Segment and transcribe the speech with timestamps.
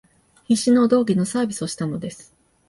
[0.47, 2.33] 必死のお道化のサービスをしたのです